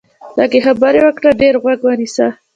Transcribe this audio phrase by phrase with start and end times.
[0.37, 2.27] لږې خبرې وکړه، ډېر غوږ ونیسه